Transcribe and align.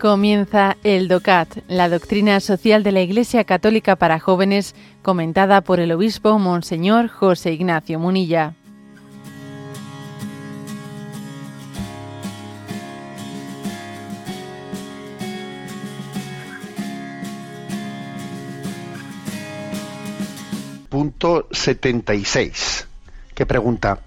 Comienza 0.00 0.78
el 0.82 1.08
DOCAT, 1.08 1.58
la 1.68 1.90
doctrina 1.90 2.40
social 2.40 2.82
de 2.82 2.90
la 2.90 3.02
Iglesia 3.02 3.44
Católica 3.44 3.96
para 3.96 4.18
jóvenes, 4.18 4.74
comentada 5.02 5.60
por 5.60 5.78
el 5.78 5.92
obispo 5.92 6.38
Monseñor 6.38 7.08
José 7.08 7.52
Ignacio 7.52 7.98
Munilla. 7.98 8.54
Punto 20.88 21.46
76, 21.50 22.88
que 23.34 23.44
pregunta, 23.44 23.98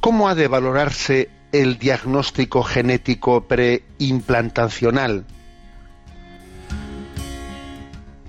¿cómo 0.00 0.28
ha 0.28 0.34
de 0.34 0.48
valorarse 0.48 1.30
el 1.52 1.78
diagnóstico 1.78 2.62
genético 2.62 3.44
preimplantacional? 3.44 5.24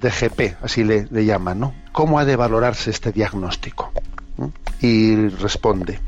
DGP, 0.02 0.58
así 0.62 0.84
le, 0.84 1.08
llaman, 1.26 1.62
¿no? 1.62 1.73
¿Cómo 1.94 2.20
ha 2.20 2.26
de 2.26 2.36
valorarse 2.36 2.90
este 2.90 3.13
diagnóstico? 3.13 3.91
¿Mm? 4.38 4.48
Y 4.82 5.27
responde, 5.30 5.99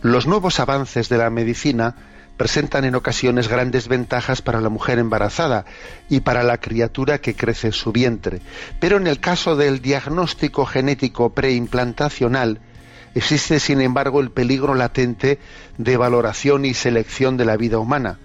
los 0.00 0.26
nuevos 0.26 0.60
avances 0.60 1.10
de 1.10 1.18
la 1.18 1.28
medicina 1.28 1.94
presentan 2.38 2.84
en 2.84 2.94
ocasiones 2.94 3.48
grandes 3.48 3.88
ventajas 3.88 4.40
para 4.40 4.60
la 4.62 4.70
mujer 4.70 4.98
embarazada 4.98 5.66
y 6.08 6.20
para 6.20 6.42
la 6.42 6.58
criatura 6.58 7.18
que 7.18 7.34
crece 7.34 7.66
en 7.66 7.72
su 7.74 7.92
vientre. 7.92 8.40
Pero 8.80 8.96
en 8.96 9.06
el 9.06 9.20
caso 9.20 9.56
del 9.56 9.82
diagnóstico 9.82 10.64
genético 10.64 11.30
preimplantacional, 11.34 12.60
existe 13.14 13.60
sin 13.60 13.80
embargo 13.80 14.20
el 14.20 14.30
peligro 14.30 14.74
latente 14.74 15.38
de 15.76 15.96
valoración 15.96 16.64
y 16.64 16.74
selección 16.74 17.36
de 17.36 17.44
la 17.44 17.56
vida 17.56 17.78
humana. 17.78 18.18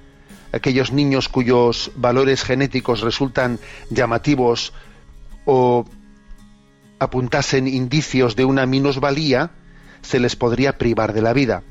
Aquellos 0.51 0.91
niños 0.91 1.29
cuyos 1.29 1.91
valores 1.95 2.43
genéticos 2.43 3.01
resultan 3.01 3.59
llamativos 3.89 4.73
o 5.45 5.85
apuntasen 6.99 7.67
indicios 7.67 8.35
de 8.35 8.45
una 8.45 8.65
minusvalía, 8.65 9.51
se 10.01 10.19
les 10.19 10.35
podría 10.35 10.77
privar 10.77 11.13
de 11.13 11.21
la 11.21 11.33
vida. 11.33 11.63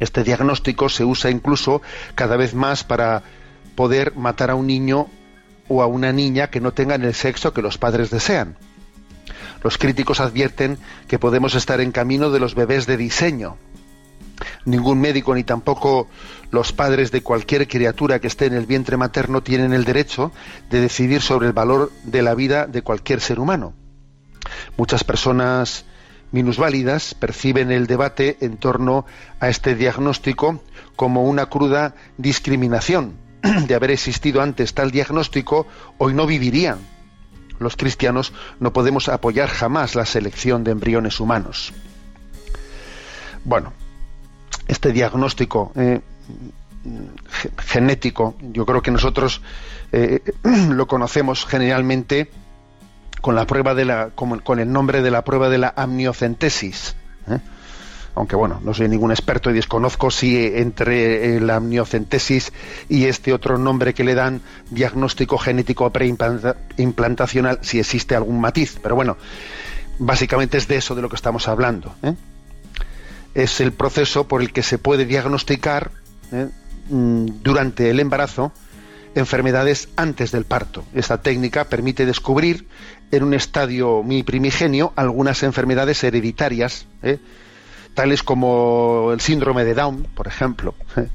Este 0.00 0.22
diagnóstico 0.22 0.88
se 0.88 1.04
usa 1.04 1.30
incluso 1.30 1.82
cada 2.14 2.36
vez 2.36 2.54
más 2.54 2.84
para 2.84 3.22
poder 3.74 4.14
matar 4.16 4.50
a 4.50 4.54
un 4.54 4.66
niño 4.66 5.08
o 5.68 5.82
a 5.82 5.86
una 5.86 6.12
niña 6.12 6.50
que 6.50 6.60
no 6.60 6.72
tengan 6.72 7.04
el 7.04 7.14
sexo 7.14 7.52
que 7.52 7.62
los 7.62 7.78
padres 7.78 8.10
desean. 8.10 8.56
Los 9.62 9.78
críticos 9.78 10.20
advierten 10.20 10.78
que 11.08 11.18
podemos 11.18 11.54
estar 11.54 11.80
en 11.80 11.92
camino 11.92 12.30
de 12.30 12.40
los 12.40 12.54
bebés 12.54 12.86
de 12.86 12.96
diseño. 12.96 13.56
Ningún 14.64 15.00
médico 15.00 15.34
ni 15.34 15.44
tampoco 15.44 16.08
los 16.50 16.72
padres 16.72 17.10
de 17.10 17.22
cualquier 17.22 17.66
criatura 17.66 18.20
que 18.20 18.28
esté 18.28 18.46
en 18.46 18.54
el 18.54 18.66
vientre 18.66 18.96
materno 18.96 19.42
tienen 19.42 19.72
el 19.72 19.84
derecho 19.84 20.32
de 20.70 20.80
decidir 20.80 21.22
sobre 21.22 21.48
el 21.48 21.52
valor 21.52 21.90
de 22.04 22.22
la 22.22 22.34
vida 22.34 22.66
de 22.66 22.82
cualquier 22.82 23.20
ser 23.20 23.40
humano. 23.40 23.74
Muchas 24.76 25.04
personas 25.04 25.84
minusválidas 26.30 27.14
perciben 27.14 27.72
el 27.72 27.86
debate 27.86 28.36
en 28.40 28.58
torno 28.58 29.06
a 29.40 29.48
este 29.48 29.74
diagnóstico 29.74 30.62
como 30.96 31.24
una 31.24 31.46
cruda 31.46 31.94
discriminación. 32.16 33.14
De 33.66 33.74
haber 33.74 33.92
existido 33.92 34.42
antes 34.42 34.74
tal 34.74 34.90
diagnóstico, 34.90 35.66
hoy 35.98 36.12
no 36.14 36.26
vivirían. 36.26 36.78
Los 37.58 37.76
cristianos 37.76 38.32
no 38.60 38.72
podemos 38.72 39.08
apoyar 39.08 39.48
jamás 39.48 39.94
la 39.94 40.06
selección 40.06 40.64
de 40.64 40.72
embriones 40.72 41.20
humanos. 41.20 41.72
Bueno, 43.44 43.72
este 44.66 44.92
diagnóstico 44.92 45.72
eh, 45.74 46.00
genético, 47.58 48.36
yo 48.40 48.66
creo 48.66 48.82
que 48.82 48.90
nosotros 48.90 49.40
eh, 49.92 50.20
lo 50.70 50.86
conocemos 50.86 51.46
generalmente 51.46 52.30
con 53.20 53.34
la 53.34 53.46
prueba 53.46 53.74
de 53.74 53.84
la, 53.84 54.10
con, 54.10 54.58
el 54.58 54.72
nombre 54.72 55.02
de 55.02 55.10
la 55.10 55.22
prueba 55.22 55.48
de 55.48 55.58
la 55.58 55.72
amniocentesis. 55.76 56.94
¿eh? 57.28 57.38
Aunque 58.18 58.34
bueno, 58.34 58.60
no 58.64 58.74
soy 58.74 58.88
ningún 58.88 59.12
experto 59.12 59.48
y 59.48 59.52
desconozco 59.52 60.10
si 60.10 60.44
entre 60.44 61.38
la 61.38 61.54
amniocentesis 61.54 62.52
y 62.88 63.04
este 63.04 63.32
otro 63.32 63.58
nombre 63.58 63.94
que 63.94 64.02
le 64.02 64.16
dan 64.16 64.40
diagnóstico 64.70 65.38
genético 65.38 65.88
preimplantacional, 65.92 67.60
si 67.62 67.78
existe 67.78 68.16
algún 68.16 68.40
matiz. 68.40 68.80
Pero 68.82 68.96
bueno, 68.96 69.16
básicamente 70.00 70.58
es 70.58 70.66
de 70.66 70.78
eso 70.78 70.96
de 70.96 71.02
lo 71.02 71.08
que 71.08 71.14
estamos 71.14 71.46
hablando. 71.46 71.94
¿eh? 72.02 72.16
Es 73.34 73.60
el 73.60 73.70
proceso 73.70 74.26
por 74.26 74.42
el 74.42 74.52
que 74.52 74.64
se 74.64 74.78
puede 74.78 75.04
diagnosticar 75.04 75.92
¿eh? 76.32 76.48
mm, 76.90 77.26
durante 77.44 77.88
el 77.88 78.00
embarazo 78.00 78.50
enfermedades 79.14 79.90
antes 79.94 80.32
del 80.32 80.44
parto. 80.44 80.82
Esta 80.92 81.22
técnica 81.22 81.66
permite 81.66 82.04
descubrir 82.04 82.66
en 83.12 83.22
un 83.22 83.32
estadio 83.32 84.02
muy 84.02 84.24
primigenio 84.24 84.92
algunas 84.96 85.44
enfermedades 85.44 86.02
hereditarias, 86.02 86.86
¿eh? 87.04 87.18
Tales 87.98 88.22
como 88.22 89.10
el 89.12 89.20
síndrome 89.20 89.64
de 89.64 89.74
Down, 89.74 90.06
por 90.14 90.28
ejemplo. 90.28 90.76
¿eh? 90.96 91.08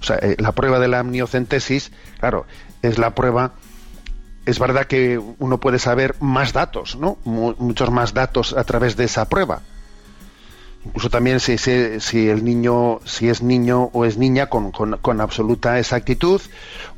O 0.00 0.02
sea, 0.02 0.16
eh, 0.16 0.34
la 0.38 0.52
prueba 0.52 0.78
de 0.78 0.88
la 0.88 1.00
amniocentesis, 1.00 1.92
claro, 2.18 2.46
es 2.80 2.96
la 2.96 3.14
prueba. 3.14 3.52
Es 4.46 4.58
verdad 4.58 4.86
que 4.86 5.18
uno 5.18 5.60
puede 5.60 5.78
saber 5.78 6.16
más 6.20 6.54
datos, 6.54 6.96
¿no? 6.96 7.18
muchos 7.26 7.90
más 7.90 8.14
datos 8.14 8.54
a 8.54 8.64
través 8.64 8.96
de 8.96 9.04
esa 9.04 9.28
prueba. 9.28 9.60
Incluso 10.86 11.10
también 11.10 11.38
si, 11.38 11.52
el 12.28 12.42
niño, 12.42 13.00
si 13.04 13.28
es 13.28 13.42
niño 13.42 13.90
o 13.92 14.06
es 14.06 14.16
niña 14.16 14.46
con 14.48 15.20
absoluta 15.20 15.78
exactitud, 15.78 16.40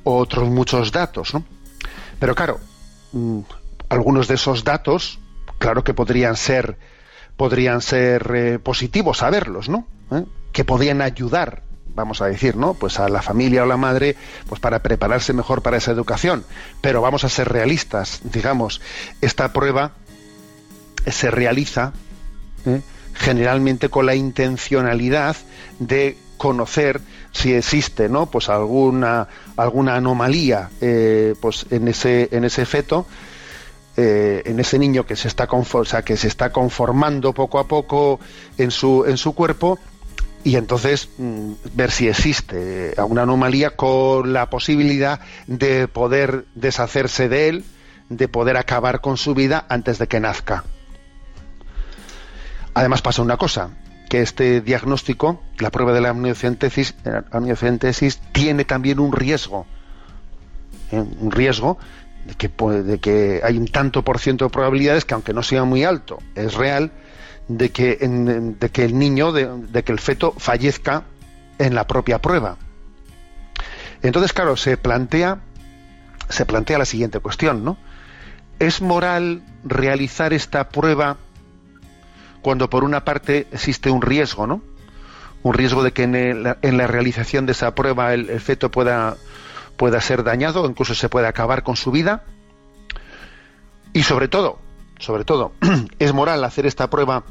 otros 0.05 0.49
muchos 0.49 0.93
datos, 0.93 1.34
¿no? 1.34 1.45
Pero 2.21 2.37
claro, 2.37 2.61
mm, 3.11 3.41
algunos 3.89 4.28
de 4.28 4.37
esos 4.37 4.62
datos, 4.62 5.19
claro 5.59 5.83
que 5.83 5.93
podrían 5.93 6.37
ser, 6.37 6.78
podrían 7.37 7.81
ser 7.81 8.31
eh, 8.34 8.59
positivos 8.59 9.19
saberlos, 9.19 9.69
¿no? 9.69 9.87
¿Eh? 10.12 10.25
Que 10.53 10.65
podrían 10.65 11.03
ayudar, 11.03 11.62
vamos 11.95 12.22
a 12.22 12.27
decir, 12.27 12.56
¿no? 12.56 12.75
Pues 12.75 13.00
a 13.00 13.09
la 13.09 13.22
familia 13.22 13.65
o 13.65 13.67
la 13.67 13.77
madre, 13.77 14.17
pues 14.49 14.61
para 14.61 14.83
prepararse 14.83 15.33
mejor 15.33 15.62
para 15.62 15.77
esa 15.77 15.91
educación. 15.91 16.45
Pero 16.81 17.03
vamos 17.03 17.25
a 17.25 17.28
ser 17.28 17.49
realistas, 17.49 18.21
digamos, 18.25 18.81
esta 19.21 19.53
prueba 19.53 19.93
se 21.06 21.31
realiza 21.31 21.93
¿eh? 22.67 22.81
generalmente 23.15 23.89
con 23.89 24.06
la 24.06 24.15
intencionalidad 24.15 25.37
de 25.78 26.16
conocer 26.39 27.01
si 27.33 27.53
existe 27.53 28.09
no 28.09 28.27
pues 28.27 28.49
alguna 28.49 29.28
alguna 29.56 29.97
anomalía 29.97 30.71
pues 31.41 31.66
en 31.71 31.89
ese 31.89 32.28
en 32.33 32.45
ese 32.45 32.65
feto 32.65 33.06
eh, 33.97 34.43
en 34.44 34.59
ese 34.60 34.78
niño 34.78 35.06
que 35.06 35.16
se 35.16 35.28
está 35.28 35.49
que 36.05 36.16
se 36.16 36.28
está 36.28 36.50
conformando 36.50 37.32
poco 37.32 37.59
a 37.59 37.69
poco 37.69 38.19
en 38.59 38.71
su 38.71 39.05
en 39.06 39.16
su 39.16 39.34
cuerpo 39.34 39.78
y 40.44 40.56
entonces 40.56 41.09
mm, 41.16 41.53
ver 41.75 41.91
si 41.91 42.09
existe 42.09 42.94
alguna 42.97 43.22
anomalía 43.22 43.71
con 43.71 44.33
la 44.33 44.50
posibilidad 44.50 45.21
de 45.47 45.88
poder 45.88 46.44
deshacerse 46.54 47.28
de 47.28 47.49
él, 47.49 47.65
de 48.10 48.28
poder 48.28 48.56
acabar 48.59 49.00
con 49.00 49.16
su 49.16 49.34
vida 49.34 49.65
antes 49.69 49.99
de 49.99 50.06
que 50.06 50.21
nazca. 50.21 50.65
Además 52.75 53.00
pasa 53.00 53.22
una 53.22 53.37
cosa, 53.37 53.71
que 54.10 54.21
este 54.21 54.60
diagnóstico, 54.60 55.41
la 55.59 55.71
prueba 55.71 55.93
de 55.93 56.00
la 56.00 56.10
amniocentesis, 56.10 56.94
amniocentesis 57.31 58.21
tiene 58.33 58.65
también 58.65 58.99
un 58.99 59.12
riesgo, 59.12 59.66
¿eh? 60.92 61.03
un 61.21 61.30
riesgo 61.30 61.78
de 62.24 62.34
que, 62.34 62.48
de 62.48 62.98
que 62.98 63.41
hay 63.44 63.59
un 63.59 63.68
tanto 63.68 64.03
por 64.03 64.18
ciento 64.18 64.47
de 64.47 64.50
probabilidades 64.50 65.04
que 65.04 65.15
aunque 65.15 65.34
no 65.34 65.42
sea 65.42 65.65
muy 65.65 65.84
alto, 65.84 66.18
es 66.34 66.54
real, 66.54 66.92
de 67.48 67.71
que, 67.71 67.97
de 67.97 68.68
que 68.71 68.84
el 68.84 68.98
niño, 68.98 69.32
de, 69.32 69.82
que 69.82 69.92
el 69.92 70.00
feto 70.00 70.34
fallezca 70.38 71.04
en 71.59 71.74
la 71.74 71.86
propia 71.86 72.21
prueba. 72.21 72.56
Entonces, 74.03 74.32
claro, 74.32 74.56
se 74.56 74.76
plantea, 74.76 75.41
se 76.28 76.47
plantea 76.47 76.78
la 76.78 76.84
siguiente 76.84 77.21
cuestión, 77.21 77.65
¿no? 77.65 77.76
¿Es 78.59 78.80
moral 78.80 79.42
realizar 79.65 80.32
esta 80.32 80.68
prueba 80.68 81.16
cuando 82.41 82.71
por 82.71 82.84
una 82.84 83.04
parte 83.04 83.47
existe 83.53 83.91
un 83.91 84.03
riesgo, 84.03 84.47
¿no? 84.47 84.62
Un 85.42 85.54
riesgo 85.54 85.82
de 85.82 85.92
que 85.92 86.04
en, 86.04 86.42
la 86.42 86.86
realización 86.86 87.44
de 87.44 87.53
esa 87.53 87.74
prueba 87.74 88.15
el 88.15 88.41
feto 88.41 88.71
pueda 88.71 89.16
pueda 89.76 90.00
ser 90.00 90.24
dañado, 90.24 90.66
incluso 90.66 90.94
se 90.94 91.09
puede 91.09 91.26
acabar 91.26 91.62
con 91.62 91.76
su 91.76 91.91
vida. 91.91 92.24
Y 93.92 94.03
sobre 94.03 94.28
todo, 94.28 94.59
sobre 94.98 95.24
todo, 95.24 95.53
es 95.98 96.12
moral 96.12 96.42
hacer 96.44 96.66
esta 96.66 96.91
prueba 96.91 97.24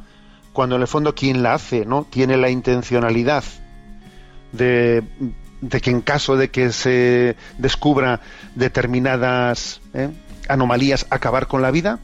cuando 0.54 0.76
en 0.76 0.82
el 0.82 0.88
fondo 0.88 1.16
quien 1.16 1.44
la 1.44 1.56
hace 1.56 1.86
no 1.86 2.06
tiene 2.10 2.38
la 2.38 2.50
intencionalidad 2.50 3.44
de, 4.52 5.04
que 5.82 5.90
en 5.90 6.02
caso 6.02 6.38
de 6.38 6.52
que 6.52 6.72
se 6.72 7.36
descubra 7.58 8.22
determinadas 8.56 9.82
¿eh? 9.94 10.10
anomalías 10.48 11.08
acabar 11.10 11.48
con 11.48 11.62
la 11.62 11.72
vida. 11.72 12.00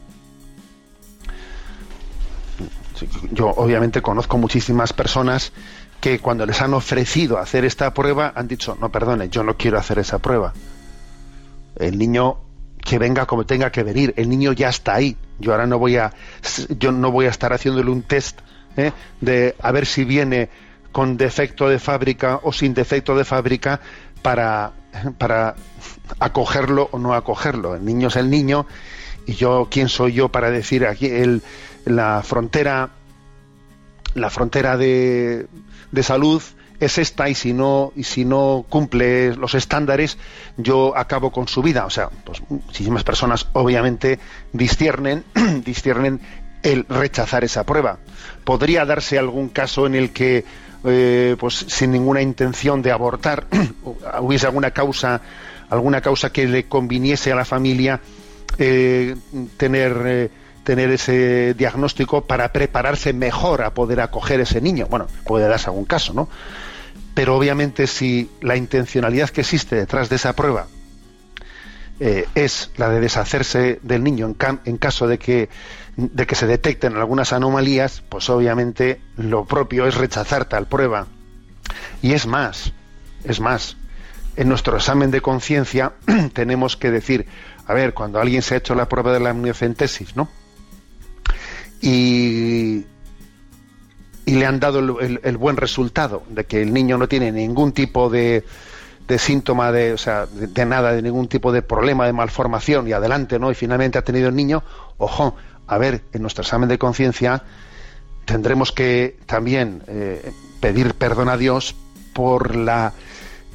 Yo 3.30 3.48
obviamente 3.48 4.02
conozco 4.02 4.36
muchísimas 4.36 4.92
personas 4.92 5.52
que 6.00 6.18
cuando 6.18 6.46
les 6.46 6.60
han 6.62 6.74
ofrecido 6.74 7.38
hacer 7.38 7.64
esta 7.64 7.92
prueba 7.92 8.32
han 8.34 8.48
dicho, 8.48 8.76
no, 8.80 8.90
perdone, 8.90 9.28
yo 9.28 9.42
no 9.42 9.56
quiero 9.56 9.78
hacer 9.78 9.98
esa 9.98 10.18
prueba. 10.18 10.52
el 11.76 11.98
niño 11.98 12.38
que 12.82 12.98
venga 12.98 13.26
como 13.26 13.44
tenga 13.44 13.70
que 13.70 13.82
venir, 13.82 14.14
el 14.16 14.28
niño 14.28 14.52
ya 14.52 14.68
está 14.68 14.94
ahí. 14.94 15.16
Yo 15.38 15.52
ahora 15.52 15.66
no 15.66 15.78
voy 15.78 15.96
a, 15.96 16.12
yo 16.78 16.92
no 16.92 17.10
voy 17.10 17.26
a 17.26 17.28
estar 17.28 17.52
haciéndole 17.52 17.90
un 17.90 18.02
test 18.02 18.40
¿eh? 18.76 18.92
de 19.20 19.54
a 19.60 19.70
ver 19.72 19.86
si 19.86 20.04
viene 20.04 20.48
con 20.92 21.16
defecto 21.16 21.68
de 21.68 21.78
fábrica 21.78 22.40
o 22.42 22.52
sin 22.52 22.74
defecto 22.74 23.14
de 23.14 23.24
fábrica 23.24 23.80
para, 24.22 24.72
para 25.18 25.54
acogerlo 26.18 26.88
o 26.92 26.98
no 26.98 27.14
acogerlo. 27.14 27.74
El 27.74 27.84
niño 27.84 28.08
es 28.08 28.16
el 28.16 28.30
niño 28.30 28.66
y 29.26 29.34
yo, 29.34 29.68
¿quién 29.70 29.88
soy 29.88 30.14
yo 30.14 30.30
para 30.30 30.50
decir 30.50 30.86
aquí 30.86 31.06
el, 31.06 31.42
la 31.84 32.22
frontera, 32.22 32.90
la 34.14 34.30
frontera 34.30 34.76
de, 34.76 35.46
de 35.90 36.02
salud 36.02 36.42
es 36.80 36.96
esta 36.96 37.28
y 37.28 37.34
si 37.34 37.52
no 37.52 37.92
y 37.94 38.04
si 38.04 38.24
no 38.24 38.64
cumple 38.68 39.36
los 39.36 39.54
estándares 39.54 40.16
yo 40.56 40.96
acabo 40.96 41.30
con 41.30 41.46
su 41.46 41.62
vida. 41.62 41.84
O 41.84 41.90
sea 41.90 42.08
pues 42.24 42.42
muchísimas 42.48 43.04
personas 43.04 43.46
obviamente 43.52 44.18
disciernen 44.52 45.24
el 46.62 46.86
rechazar 46.88 47.44
esa 47.44 47.64
prueba. 47.64 47.98
Podría 48.44 48.84
darse 48.84 49.18
algún 49.18 49.48
caso 49.50 49.86
en 49.86 49.94
el 49.94 50.10
que 50.10 50.44
eh, 50.84 51.36
pues 51.38 51.54
sin 51.68 51.92
ninguna 51.92 52.22
intención 52.22 52.80
de 52.80 52.90
abortar 52.90 53.46
hubiese 54.20 54.46
alguna 54.46 54.70
causa 54.70 55.20
alguna 55.68 56.00
causa 56.00 56.32
que 56.32 56.46
le 56.46 56.64
conviniese 56.64 57.30
a 57.30 57.36
la 57.36 57.44
familia 57.44 58.00
eh, 58.58 59.14
tener 59.56 60.02
eh, 60.06 60.30
tener 60.64 60.90
ese 60.90 61.54
diagnóstico 61.54 62.26
para 62.26 62.52
prepararse 62.52 63.12
mejor 63.12 63.62
a 63.62 63.74
poder 63.74 64.00
acoger 64.00 64.40
ese 64.40 64.60
niño 64.60 64.86
bueno 64.88 65.06
puede 65.24 65.48
darse 65.48 65.66
algún 65.66 65.84
caso 65.84 66.12
no 66.12 66.28
pero 67.14 67.36
obviamente 67.36 67.86
si 67.86 68.30
la 68.40 68.56
intencionalidad 68.56 69.30
que 69.30 69.40
existe 69.40 69.76
detrás 69.76 70.08
de 70.08 70.16
esa 70.16 70.34
prueba 70.34 70.66
eh, 72.02 72.26
es 72.34 72.70
la 72.78 72.88
de 72.88 72.98
deshacerse 72.98 73.78
del 73.82 74.02
niño 74.02 74.34
en, 74.64 74.78
caso 74.78 75.06
de 75.06 75.18
que, 75.18 75.50
de 75.96 76.26
que 76.26 76.34
se 76.34 76.46
detecten 76.46 76.96
algunas 76.96 77.34
anomalías, 77.34 78.02
pues 78.08 78.30
obviamente 78.30 79.02
lo 79.18 79.44
propio 79.44 79.86
es 79.86 79.96
rechazar 79.96 80.46
tal 80.46 80.66
prueba. 80.66 81.08
Y 82.00 82.14
es 82.14 82.26
más, 82.26 82.72
es 83.24 83.38
más, 83.40 83.76
en 84.36 84.48
nuestro 84.48 84.78
examen 84.78 85.10
de 85.10 85.20
conciencia 85.20 85.92
tenemos 86.32 86.78
que 86.78 86.90
decir, 86.90 87.26
a 87.66 87.74
ver, 87.74 87.92
cuando 87.92 88.18
alguien 88.18 88.40
se 88.40 88.54
ha 88.54 88.58
hecho 88.58 88.74
la 88.74 88.88
prueba 88.88 89.12
de 89.12 89.20
la 89.20 89.30
amniocentesis, 89.30 90.16
¿no? 90.16 90.30
Y 91.80 92.84
y 94.30 94.34
le 94.34 94.46
han 94.46 94.60
dado 94.60 95.00
el, 95.00 95.36
buen 95.38 95.56
resultado 95.56 96.22
de 96.28 96.44
que 96.44 96.62
el 96.62 96.72
niño 96.72 96.96
no 96.96 97.08
tiene 97.08 97.32
ningún 97.32 97.72
tipo 97.72 98.08
de, 98.08 98.44
de 99.08 99.18
síntoma 99.18 99.72
de, 99.72 99.92
o 99.92 99.98
sea, 99.98 100.26
de, 100.26 100.66
nada, 100.66 100.92
de 100.92 101.02
ningún 101.02 101.26
tipo 101.26 101.50
de 101.50 101.62
problema 101.62 102.06
de 102.06 102.12
malformación 102.12 102.86
y 102.86 102.92
adelante, 102.92 103.40
¿no? 103.40 103.50
Y 103.50 103.56
finalmente 103.56 103.98
ha 103.98 104.02
tenido 104.02 104.28
el 104.28 104.36
niño, 104.36 104.62
ojo, 104.98 105.34
a 105.66 105.78
ver, 105.78 106.02
en 106.12 106.22
nuestro 106.22 106.42
examen 106.42 106.68
de 106.68 106.78
conciencia 106.78 107.42
tendremos 108.24 108.70
que 108.70 109.18
también 109.26 109.82
eh, 109.88 110.32
pedir 110.60 110.94
perdón 110.94 111.28
a 111.28 111.36
Dios 111.36 111.74
por 112.12 112.54
la 112.54 112.92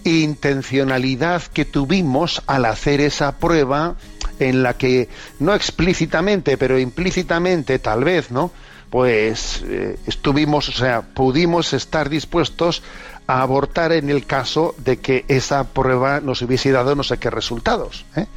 intencionalidad 0.03 1.41
que 1.43 1.63
tuvimos 1.63 2.43
al 2.47 2.65
hacer 2.65 2.99
esa 2.99 3.37
prueba 3.37 3.95
en 4.39 4.63
la 4.63 4.77
que 4.77 5.09
no 5.39 5.53
explícitamente, 5.53 6.57
pero 6.57 6.79
implícitamente 6.79 7.79
tal 7.79 8.03
vez, 8.03 8.31
¿no? 8.31 8.51
pues 8.89 9.61
eh, 9.67 9.99
estuvimos, 10.07 10.69
o 10.69 10.71
sea, 10.71 11.01
pudimos 11.01 11.73
estar 11.73 12.09
dispuestos 12.09 12.83
a 13.27 13.41
abortar 13.41 13.91
en 13.91 14.09
el 14.09 14.25
caso 14.25 14.75
de 14.77 14.99
que 14.99 15.25
esa 15.27 15.65
prueba 15.65 16.21
nos 16.21 16.41
hubiese 16.41 16.71
dado 16.71 16.95
no 16.95 17.03
sé 17.03 17.17
qué 17.17 17.29
resultados. 17.29 18.05
¿eh? 18.15 18.27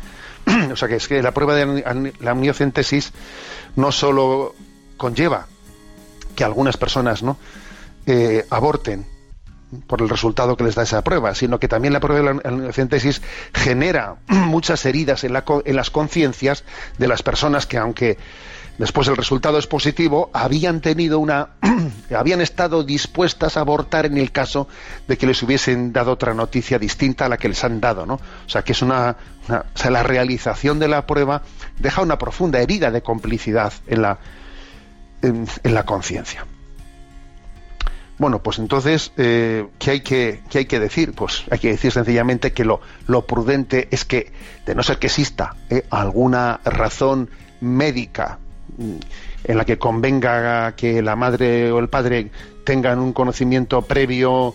o 0.73 0.77
sea, 0.77 0.89
que 0.89 0.97
es 0.97 1.07
que 1.07 1.23
la 1.23 1.33
prueba 1.33 1.55
de 1.55 2.13
la 2.21 2.31
amniocentesis 2.31 3.13
no 3.77 3.93
solo 3.93 4.55
conlleva 4.97 5.47
que 6.35 6.45
algunas 6.45 6.77
personas 6.77 7.23
no 7.23 7.37
eh, 8.07 8.45
aborten 8.51 9.07
por 9.87 10.01
el 10.01 10.09
resultado 10.09 10.57
que 10.57 10.65
les 10.65 10.75
da 10.75 10.83
esa 10.83 11.03
prueba, 11.03 11.35
sino 11.35 11.59
que 11.59 11.69
también 11.69 11.93
la 11.93 12.01
prueba 12.01 12.21
de 12.21 12.35
la 12.35 12.49
amniocentesis 12.49 13.23
genera 13.53 14.17
muchas 14.29 14.85
heridas 14.87 15.25
en, 15.25 15.33
la, 15.33 15.45
en 15.65 15.77
las 15.77 15.91
conciencias 15.91 16.65
de 16.99 17.09
las 17.09 17.23
personas 17.23 17.67
que 17.67 17.79
aunque 17.79 18.19
después 18.79 19.09
el 19.09 19.17
resultado 19.17 19.59
es 19.59 19.67
positivo, 19.67 20.31
habían 20.33 20.81
tenido 20.81 21.19
una, 21.19 21.51
habían 22.17 22.41
estado 22.41 22.85
dispuestas 22.85 23.57
a 23.57 23.61
abortar 23.61 24.07
en 24.07 24.17
el 24.17 24.33
caso 24.33 24.69
de 25.07 25.19
que 25.19 25.27
les 25.27 25.43
hubiesen 25.43 25.93
dado 25.93 26.13
otra 26.13 26.33
noticia 26.33 26.79
distinta 26.79 27.27
a 27.27 27.29
la 27.29 27.37
que 27.37 27.49
les 27.49 27.63
han 27.65 27.81
dado, 27.81 28.07
¿no? 28.07 28.15
O 28.15 28.49
sea, 28.49 28.63
que 28.63 28.73
es 28.73 28.83
una, 28.83 29.17
o 29.49 29.79
sea, 29.79 29.91
la 29.91 30.03
realización 30.03 30.79
de 30.79 30.89
la 30.89 31.07
prueba 31.07 31.43
deja 31.79 32.03
una 32.03 32.19
profunda 32.19 32.61
herida 32.61 32.91
de 32.91 33.03
complicidad 33.03 33.73
en 33.87 34.03
la, 34.03 34.19
en, 35.23 35.47
la 35.65 35.85
conciencia. 35.85 36.47
Bueno, 38.19 38.43
pues 38.43 38.59
entonces, 38.59 39.13
eh, 39.17 39.67
¿qué, 39.79 39.93
hay 39.93 40.01
que, 40.01 40.41
¿qué 40.51 40.59
hay 40.59 40.65
que 40.67 40.81
decir? 40.81 41.13
Pues 41.13 41.45
hay 41.51 41.61
que 41.61 41.69
decir 41.69 41.93
sencillamente 41.93 42.53
que 42.53 42.65
lo, 42.65 42.81
lo 43.07 43.27
prudente 43.27 43.87
es 43.93 44.05
que, 44.05 44.33
de 44.67 44.75
no 44.75 44.83
ser 44.83 44.99
que 44.99 45.07
exista 45.07 45.55
eh, 45.71 45.85
alguna 45.91 46.61
razón 46.65 47.31
médica 47.61 48.39
en 49.45 49.57
la 49.57 49.65
que 49.65 49.79
convenga 49.79 50.75
que 50.75 51.01
la 51.01 51.17
madre 51.17 51.71
o 51.71 51.79
el 51.79 51.89
padre 51.89 52.31
tengan 52.65 52.99
un 52.99 53.13
conocimiento 53.13 53.83
previo 53.83 54.55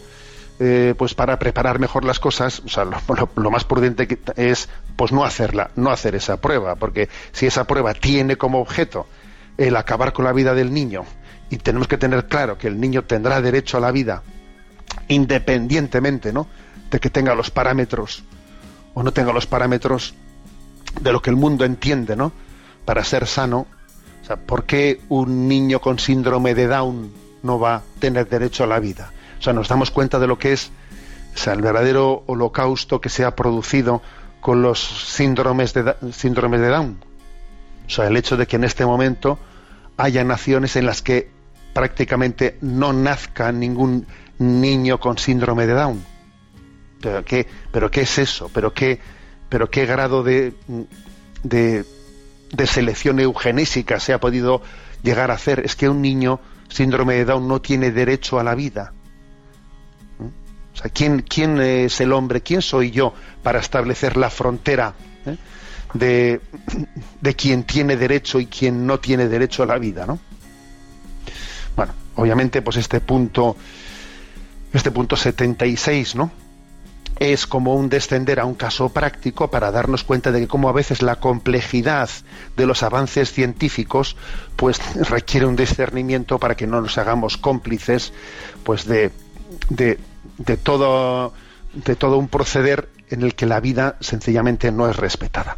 eh, 0.60 0.94
pues 0.98 1.15
para 1.15 1.39
preparar 1.39 1.80
mejor 1.80 2.06
las 2.06 2.19
cosas, 2.19 2.62
o 2.65 2.69
sea, 2.69 2.86
lo, 2.86 3.51
más 3.51 3.63
prudente 3.63 4.19
es 4.36 4.69
pues 4.95 5.12
no 5.12 5.25
hacerla, 5.25 5.71
no 5.75 5.89
hacer 5.89 6.15
esa 6.15 6.38
prueba, 6.38 6.75
porque 6.75 7.10
si 7.31 7.48
esa 7.48 7.65
prueba 7.65 7.94
tiene 7.94 8.38
como 8.38 8.60
objeto 8.60 9.07
el 9.57 9.75
acabar 9.75 10.13
con 10.13 10.25
la 10.25 10.33
vida 10.33 10.54
del 10.54 10.74
niño 10.74 11.06
y 11.53 11.57
tenemos 11.57 11.88
que 11.88 12.00
tener 12.00 12.25
claro 12.25 12.57
que 12.57 12.67
el 12.67 12.79
niño 12.79 13.03
tendrá 13.03 13.39
derecho 13.39 13.77
a 13.77 13.79
la 13.79 13.91
vida 13.91 14.23
independientemente, 15.07 16.33
¿no? 16.33 16.47
de 16.89 17.00
que 17.00 17.11
tenga 17.11 17.35
los 17.35 17.51
parámetros 17.51 18.23
o 18.95 19.03
no 19.03 19.13
tenga 19.13 19.33
los 19.33 19.45
parámetros 19.45 20.15
de 21.00 21.12
lo 21.12 21.22
que 21.22 21.29
el 21.29 21.36
mundo 21.36 21.63
entiende, 21.63 22.15
¿no? 22.15 22.31
Para 22.86 23.03
ser 23.03 23.27
sano, 23.27 23.67
o 24.22 24.25
sea, 24.25 24.38
¿por 24.38 24.65
qué 24.65 25.01
un 25.10 25.48
niño 25.48 25.79
con 25.79 26.00
síndrome 26.00 26.55
de 26.55 26.67
Down 26.67 27.12
no 27.41 27.60
va 27.60 27.75
a 27.75 27.83
tener 28.00 28.27
derecho 28.27 28.63
a 28.63 28.67
la 28.67 28.79
vida? 28.79 29.12
O 29.39 29.41
sea, 29.41 29.53
nos 29.53 29.67
damos 29.67 29.91
cuenta 29.91 30.19
de 30.19 30.27
lo 30.27 30.38
que 30.38 30.53
es 30.53 30.72
el 31.45 31.62
verdadero 31.62 32.24
holocausto 32.27 33.01
que 33.01 33.10
se 33.10 33.25
ha 33.25 33.36
producido 33.36 34.01
con 34.39 34.62
los 34.62 34.79
síndromes 34.79 35.74
de, 35.74 35.95
síndromes 36.12 36.62
de 36.62 36.67
Down. 36.67 37.03
O 37.88 37.89
sea, 37.89 38.07
el 38.07 38.17
hecho 38.17 38.38
de 38.38 38.48
que 38.48 38.55
en 38.55 38.63
este 38.63 38.86
momento 38.86 39.39
haya 39.98 40.24
naciones 40.24 40.75
en 40.75 40.86
las 40.86 41.01
que 41.01 41.32
prácticamente 41.74 42.58
no 42.62 42.94
nazca 42.94 43.51
ningún 43.51 44.06
niño 44.39 45.00
con 45.00 45.18
síndrome 45.18 45.68
de 45.68 45.74
Down. 45.74 46.06
¿Pero 47.01 47.25
qué, 47.25 47.48
pero 47.72 47.92
qué 47.92 48.01
es 48.01 48.18
eso? 48.18 48.50
¿Pero 48.53 48.74
qué, 48.74 49.00
pero 49.50 49.70
qué 49.70 49.86
grado 49.86 50.24
de, 50.24 50.53
de 51.44 52.68
selección 52.68 53.20
eugenésica 53.20 54.00
se 54.00 54.13
ha 54.13 54.20
podido 54.20 54.62
llegar 55.03 55.32
a 55.32 55.36
hacer. 55.36 55.62
Es 55.65 55.75
que 55.75 55.89
un 55.89 56.01
niño 56.01 56.39
síndrome 56.70 57.15
de 57.15 57.25
Down 57.25 57.48
no 57.48 57.62
tiene 57.62 57.92
derecho 57.92 58.39
a 58.39 58.44
la 58.44 58.56
vida. 58.56 58.94
¿Mm? 60.20 60.25
O 60.25 60.75
sea, 60.75 60.89
¿quién, 60.89 61.22
¿quién, 61.22 61.60
es 61.62 62.00
el 62.01 62.13
hombre? 62.13 62.42
¿Quién 62.42 62.62
soy 62.62 62.92
yo 62.92 63.13
para 63.44 63.60
establecer 63.60 64.18
la 64.18 64.30
frontera 64.30 64.96
¿eh? 65.25 65.38
de, 65.94 66.42
de 67.22 67.36
quien 67.36 67.63
tiene 67.63 67.98
derecho 67.98 68.39
y 68.39 68.48
quien 68.48 68.88
no 68.88 69.00
tiene 69.00 69.27
derecho 69.27 69.63
a 69.63 69.65
la 69.68 69.77
vida, 69.77 70.06
¿no? 70.06 70.20
Bueno, 71.75 71.94
obviamente, 72.15 72.62
pues 72.62 72.77
este 72.77 73.00
punto, 73.01 73.56
este 74.74 74.92
punto 74.92 75.15
76, 75.15 76.15
¿no? 76.15 76.32
es 77.20 77.48
como 77.48 77.75
un 77.75 77.89
descender 77.89 78.39
a 78.39 78.46
un 78.46 78.56
caso 78.56 78.89
práctico 78.89 79.50
para 79.50 79.72
darnos 79.72 80.03
cuenta 80.03 80.32
de 80.32 80.42
que 80.42 80.48
como 80.48 80.70
a 80.70 80.74
veces 80.74 81.01
la 81.01 81.18
complejidad 81.18 82.10
de 82.58 82.65
los 82.65 82.84
avances 82.84 83.32
científicos 83.32 84.15
pues 84.56 84.80
requiere 85.08 85.46
un 85.46 85.56
discernimiento 85.56 86.39
para 86.39 86.56
que 86.56 86.68
no 86.68 86.82
nos 86.82 86.98
hagamos 86.98 87.38
cómplices 87.38 88.13
pues 88.63 88.86
de, 88.86 89.12
de, 89.70 90.00
de 90.38 90.58
todo 90.58 91.34
de 91.74 91.96
todo 91.96 92.18
un 92.18 92.27
proceder 92.27 92.89
en 93.10 93.22
el 93.22 93.36
que 93.36 93.46
la 93.46 93.60
vida 93.60 93.98
sencillamente 94.00 94.72
no 94.72 94.89
es 94.89 94.96
respetada. 94.96 95.58